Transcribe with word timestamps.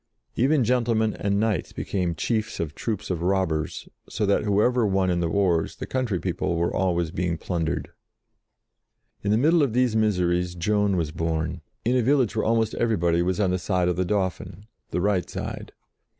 Even 0.35 0.63
gentlemen 0.63 1.13
and 1.13 1.39
knights 1.39 1.73
became 1.73 2.15
chiefs 2.15 2.59
of 2.59 2.73
troops 2.73 3.11
of 3.11 3.21
robbers, 3.21 3.87
so 4.09 4.25
that, 4.25 4.45
whoever 4.45 4.83
won 4.83 5.11
in 5.11 5.19
the 5.19 5.29
wars, 5.29 5.75
the 5.75 5.85
country 5.85 6.19
people 6.19 6.55
were 6.55 6.73
always 6.73 7.11
being 7.11 7.37
plundered. 7.37 7.91
In 9.21 9.29
the 9.29 9.37
middle 9.37 9.61
of 9.61 9.73
these 9.73 9.95
miseries 9.95 10.55
Joan 10.55 10.97
was 10.97 11.11
born, 11.11 11.61
in 11.85 11.95
a 11.95 12.01
village 12.01 12.35
where 12.35 12.45
almost 12.45 12.73
everybody 12.73 13.21
was 13.21 13.39
on 13.39 13.51
the 13.51 13.59
side 13.59 13.87
of 13.87 13.95
the 13.95 14.03
Dauphin: 14.03 14.65
the 14.89 15.01
right 15.01 15.29
side. 15.29 15.71